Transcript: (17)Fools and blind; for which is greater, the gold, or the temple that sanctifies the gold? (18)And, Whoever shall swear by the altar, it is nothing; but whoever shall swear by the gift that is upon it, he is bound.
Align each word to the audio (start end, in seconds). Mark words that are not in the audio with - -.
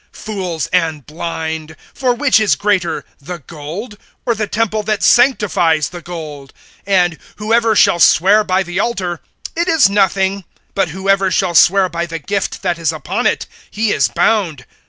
(17)Fools 0.13 0.67
and 0.73 1.05
blind; 1.05 1.75
for 1.93 2.11
which 2.11 2.39
is 2.39 2.55
greater, 2.55 3.05
the 3.19 3.37
gold, 3.37 3.97
or 4.25 4.33
the 4.33 4.47
temple 4.47 4.81
that 4.81 5.03
sanctifies 5.03 5.89
the 5.89 6.01
gold? 6.01 6.53
(18)And, 6.87 7.19
Whoever 7.35 7.75
shall 7.75 7.99
swear 7.99 8.43
by 8.43 8.63
the 8.63 8.79
altar, 8.79 9.21
it 9.55 9.67
is 9.67 9.91
nothing; 9.91 10.43
but 10.73 10.89
whoever 10.89 11.29
shall 11.29 11.53
swear 11.53 11.87
by 11.87 12.07
the 12.07 12.17
gift 12.17 12.63
that 12.63 12.79
is 12.79 12.91
upon 12.91 13.27
it, 13.27 13.45
he 13.69 13.91
is 13.93 14.07
bound. 14.07 14.65